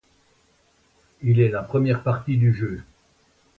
[1.21, 2.81] Il est la première partie du jeu.